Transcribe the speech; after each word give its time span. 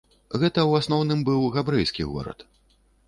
Гэта 0.43 0.61
ў 0.69 0.83
асноўным 0.83 1.21
быў 1.27 1.45
габрэйскі 1.59 2.09
горад. 2.15 2.39